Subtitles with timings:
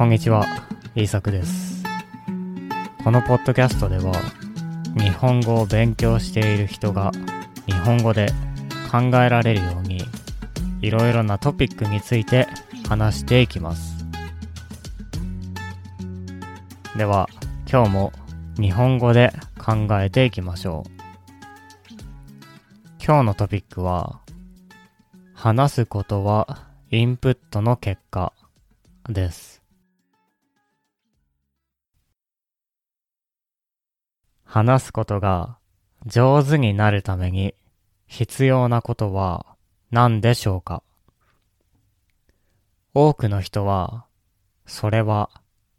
[0.00, 0.46] こんにちは、
[0.94, 1.84] イーサクです。
[3.04, 4.14] このポッドキャストでは、
[4.96, 7.12] 日本語を勉強している人が
[7.66, 8.32] 日本語で
[8.90, 10.00] 考えられるように、
[10.80, 12.48] いろいろなトピックについて
[12.88, 14.06] 話していきます。
[16.96, 17.28] では、
[17.70, 18.12] 今日も
[18.58, 20.90] 日本語で考えていきましょう。
[23.04, 24.20] 今日のトピックは、
[25.34, 28.32] 話すことはインプットの結果
[29.06, 29.59] です。
[34.52, 35.58] 話すことが
[36.06, 37.54] 上手になるために
[38.08, 39.46] 必要なことは
[39.92, 40.82] 何でしょうか？
[42.92, 44.06] 多くの人は
[44.66, 45.30] それは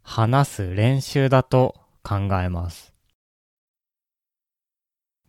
[0.02, 2.94] 話す練習だと考えます。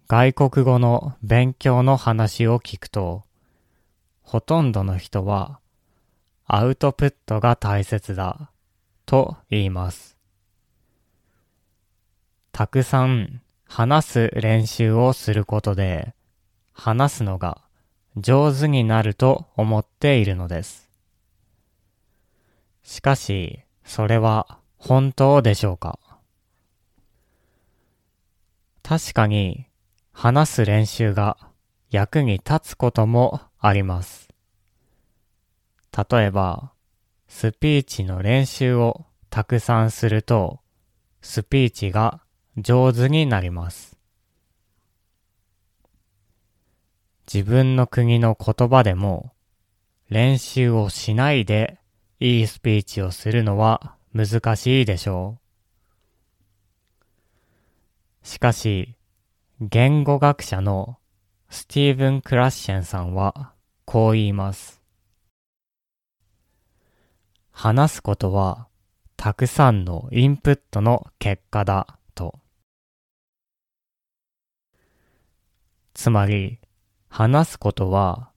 [0.07, 3.23] 外国語の勉強の話を聞くと
[4.21, 5.59] ほとんどの人は
[6.45, 8.51] アウトプットが大切だ
[9.05, 10.12] と言います。
[12.55, 16.13] たくさん話す練習をすることで
[16.71, 17.63] 話すのが
[18.15, 20.87] 上手になると思っているのです。
[22.83, 25.97] しかし、それは本当でしょうか？
[28.83, 29.65] 確かに
[30.11, 31.37] 話す練習が
[31.89, 34.29] 役に立つこともあります。
[35.97, 36.71] 例えば、
[37.27, 40.59] スピーチの練習をたくさんすると、
[41.21, 42.19] スピーチが
[42.57, 43.97] 上手になります。
[47.31, 49.33] 自分の国の言葉でも、
[50.09, 51.79] 練習をしないで
[52.19, 55.39] いいスピーチをするのは難しいでしょ
[58.23, 58.27] う。
[58.27, 58.95] しかし、
[59.59, 60.97] 言語学者の
[61.49, 63.53] スティーブン・クラッシェンさんは
[63.85, 64.81] こう言います。
[67.51, 68.67] 話すことは
[69.17, 72.39] たくさんのインプットの結果だと。
[75.93, 76.59] つまり、
[77.09, 78.31] 話すことは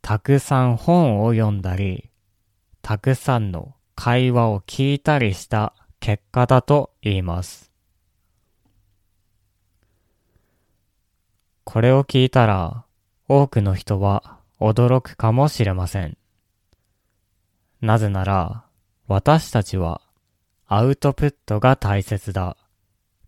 [0.00, 2.10] たくさん本を読んだり、
[2.82, 7.70] たくさんの会話を聞いたりした結果だと言います。
[11.64, 12.84] これを聞いたら
[13.28, 16.16] 多くの人は驚くかもしれません。
[17.80, 18.64] なぜなら
[19.06, 20.00] 私たちは
[20.66, 22.56] アウトプットが大切だ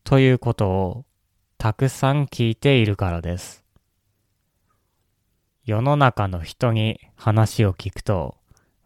[0.04, 1.04] ということを
[1.58, 3.65] たくさん聞いているからです。
[5.66, 8.36] 世の中の人に話を聞くと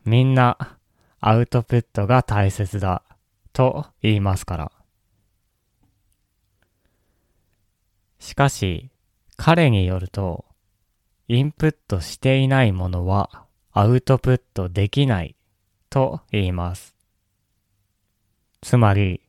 [0.06, 0.78] みんな
[1.20, 3.02] アウトプットが大切だ
[3.52, 4.72] と言いますから。
[8.19, 8.90] しかし
[9.36, 10.46] 彼によると
[11.28, 15.36] インプットしていないものはアウトプットできない
[15.90, 16.96] と言います。
[18.62, 19.20] つまり、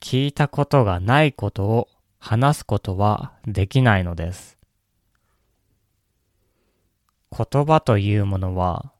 [0.00, 1.88] 聞いたことがないことを
[2.18, 4.55] 話すことはできないのです。
[7.30, 8.92] 言葉というものは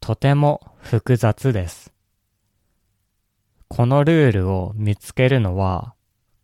[0.00, 1.92] とても複雑です。
[3.68, 5.94] このルールを見つけるのは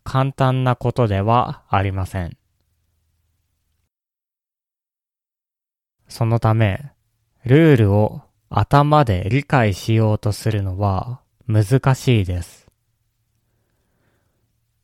[0.03, 2.37] 簡単なことではありません。
[6.07, 6.91] そのため、
[7.43, 12.67] ルールを頭で理解しようとするのは難しいです。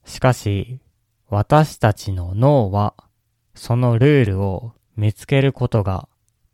[0.03, 0.79] しかし、
[1.29, 2.93] 私たちの脳は
[3.55, 6.09] そのルールを見つけることが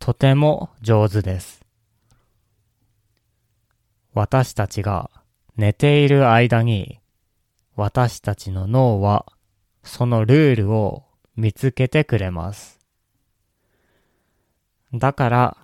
[0.09, 1.61] とても上手です。
[4.15, 5.11] 私たちが
[5.55, 6.99] 寝ている間に
[7.75, 9.27] 私たちの脳は
[9.83, 11.03] そのルールを
[11.35, 12.79] 見つけてくれます。
[14.95, 15.57] だから、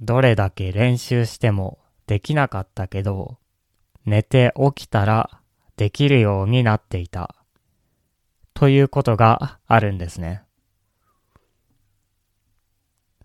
[0.00, 3.36] どれだけ練習してもできなかったけど、
[4.06, 5.42] 寝て起きたら
[5.76, 7.34] できるようになっていた。
[8.54, 10.42] ということがあるんですね。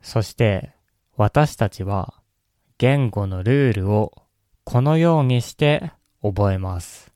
[0.02, 0.72] そして、
[1.16, 2.14] 私たちは
[2.78, 4.14] 言語のルールを
[4.64, 5.92] このようにして
[6.22, 7.12] 覚えます。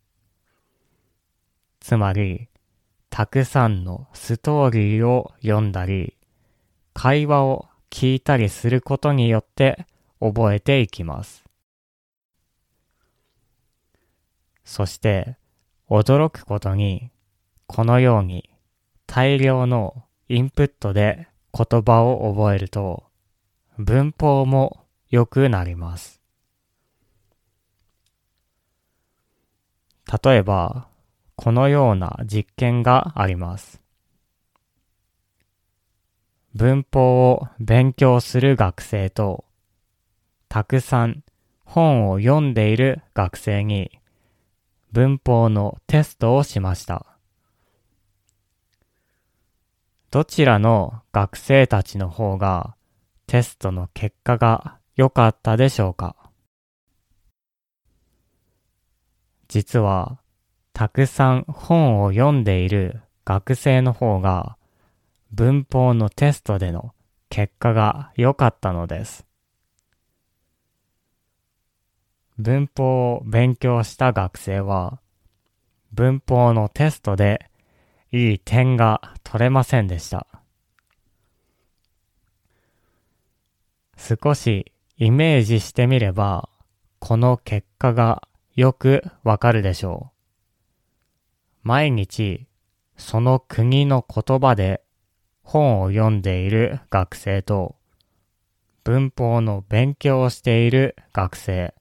[1.80, 2.50] つまり、
[3.10, 6.18] たくさんのストーリーを読んだり、
[6.94, 9.86] 会話を聞いたりすることによって
[10.20, 11.44] 覚えていきます。
[14.64, 15.36] そして
[15.90, 17.12] 驚くことに
[17.68, 18.50] このように
[19.06, 23.04] 大量のインプットで言葉を覚えると
[23.78, 26.22] 文法も良くなります。
[30.24, 30.88] 例えば
[31.36, 33.82] このような実験があります。
[36.54, 39.46] 文法を勉強する学生と、
[40.50, 41.24] たくさん
[41.64, 44.02] 本を読んでいる学生に
[44.92, 47.11] 文法のテストをしました。
[50.12, 52.76] どちらの学生たちの方が
[53.28, 56.18] テストの結果が良かったでしょうか？
[59.48, 60.20] 実は、
[60.74, 64.58] たくさん本を読んでいる学生の方が
[65.32, 66.94] 文法のテストでの
[67.30, 69.26] 結果が良かったのです。
[72.38, 75.00] 文法を勉強した学生は
[75.94, 77.50] 文法のテストで
[78.14, 80.28] いい点が取れませんでした。
[83.98, 86.50] 少しイメージしてみれば、
[87.00, 90.12] この結果がよくわかるでしょ
[91.64, 91.68] う。
[91.68, 92.48] 毎日、
[92.98, 94.84] その国の言葉で
[95.42, 97.76] 本を読んでいる学生と、
[98.84, 101.74] 文法の勉強をしている学生。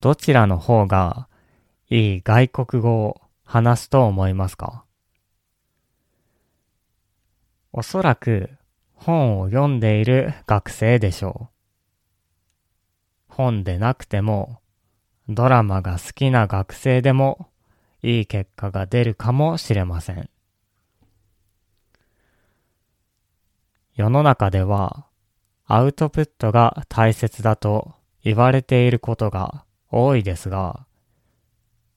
[0.00, 1.28] どちらの方が
[1.90, 4.84] いい外国語を話すと思いますか？
[7.72, 8.50] おそらく
[8.94, 11.48] 本を読んでいる学生でしょ
[13.30, 13.34] う。
[13.34, 14.60] 本でなくても
[15.28, 17.48] ドラマが好きな学生でも
[18.02, 20.28] いい結果が出るかもしれません。
[23.94, 25.06] 世の中では
[25.66, 27.94] アウトプットが大切だと
[28.24, 30.86] 言われていることが多いですが、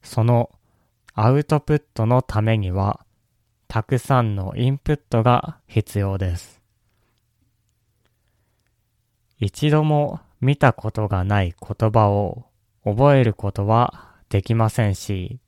[0.03, 0.51] その
[1.21, 3.05] アウトプットのためには、
[3.67, 6.61] たくさんのインプットが必要です。
[9.37, 12.45] 一度も見たことがない言葉を
[12.85, 15.41] 覚えることはできませんし、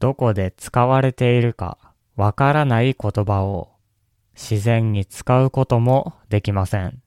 [0.00, 1.78] どこで使われているか
[2.14, 3.70] わからない言葉を
[4.34, 7.00] 自然に使うこともできません。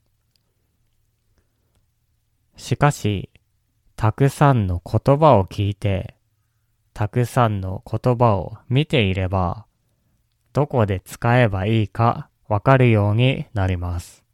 [2.57, 3.29] しかし、
[3.95, 6.15] たくさんの言葉を聞いて
[6.99, 9.65] たくさんの言葉を見ていれば、
[10.51, 14.25] どこで使えばいいかわかるようになります。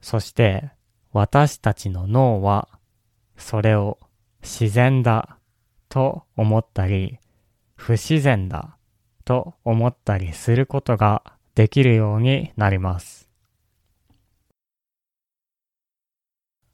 [0.00, 0.70] そして
[1.10, 2.68] 私たちの脳は
[3.36, 3.98] それを
[4.40, 5.36] 自然だ
[5.88, 7.18] と思ったり
[7.74, 8.76] 不自然だ
[9.24, 11.24] と思ったりすることが
[11.56, 13.28] できるようになります。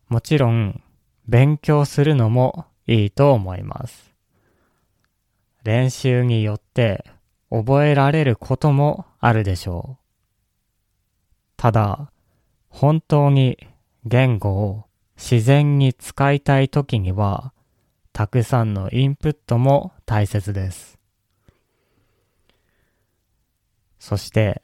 [0.08, 0.82] もちろん
[1.26, 4.14] 勉強するのもいいと思います。
[5.64, 7.04] 練習によって
[7.50, 10.06] 覚えられることもあるでしょう。
[11.56, 12.12] ただ、
[12.68, 13.58] 本当に
[14.04, 14.84] 言語を
[15.16, 17.52] 自然に使いたいときには、
[18.12, 20.98] たくさんのインプットも大切です。
[23.98, 24.62] そして、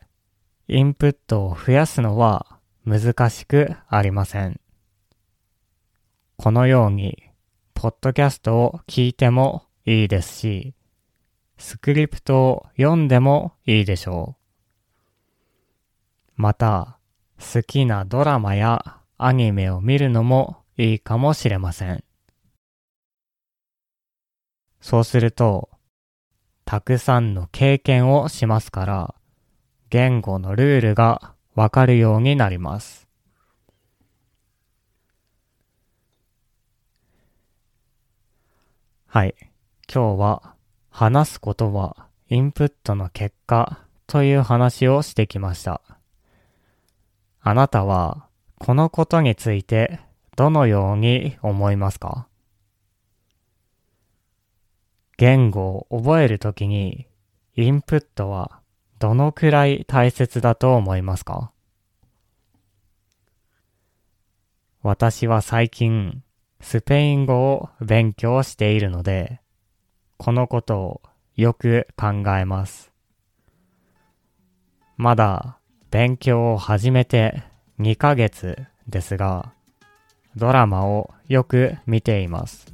[0.69, 4.61] インプットを増やすのは難しくありません。
[6.37, 7.32] このように
[7.83, 10.75] ポッドキャストを聞いてもいいですし、
[11.59, 14.37] スクリプトを読んでもいいでしょ
[16.39, 16.41] う。
[16.41, 17.01] また、
[17.41, 22.05] 好きなドラマやアニメを見るのもいいかもしれません。
[24.81, 25.69] そうすると、
[26.65, 29.15] たくさんの経験をしますから、
[29.91, 33.09] 言語のルールがわかるようになります。
[39.15, 39.35] はい。
[39.93, 40.55] 今日は
[40.89, 45.83] 話すことはインプットの結果という話をしてきました。
[47.43, 48.27] あなたは
[48.59, 50.01] このことについて
[50.35, 52.27] どのように思いますか？
[55.19, 57.07] 言語を覚えるときに
[57.55, 58.63] インプットは
[58.99, 61.53] どのくらい大切だと思いますか？
[64.83, 66.23] 私は最近
[66.63, 69.41] スペイン語を勉強しているので、
[70.17, 71.03] このことを
[71.37, 72.93] よく考えます。
[74.97, 75.59] まだ
[75.91, 77.43] 勉強を始めて
[77.81, 79.53] 2ヶ月ですが、
[80.37, 82.73] ドラマをよく見ています。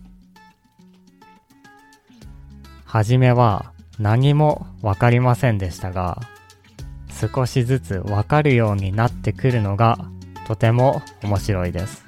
[2.84, 6.20] はじめは何もわかりませんでしたが、
[7.10, 9.98] 少しずつわかるようになってくるのが
[10.46, 12.07] とても面白いです。